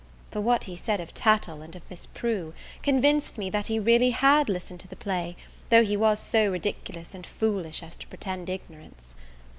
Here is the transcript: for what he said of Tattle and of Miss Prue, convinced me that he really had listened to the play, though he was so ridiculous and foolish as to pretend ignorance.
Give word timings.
for 0.31 0.41
what 0.41 0.63
he 0.63 0.75
said 0.75 0.99
of 0.99 1.13
Tattle 1.13 1.61
and 1.61 1.75
of 1.75 1.87
Miss 1.87 2.07
Prue, 2.07 2.55
convinced 2.81 3.37
me 3.37 3.51
that 3.51 3.67
he 3.67 3.77
really 3.77 4.09
had 4.09 4.49
listened 4.49 4.79
to 4.79 4.87
the 4.87 4.95
play, 4.95 5.37
though 5.69 5.83
he 5.83 5.95
was 5.95 6.19
so 6.19 6.51
ridiculous 6.51 7.13
and 7.13 7.23
foolish 7.27 7.83
as 7.83 7.95
to 7.97 8.07
pretend 8.07 8.49
ignorance. 8.49 9.13